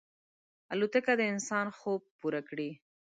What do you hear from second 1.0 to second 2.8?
د انسان خوب پوره کړی.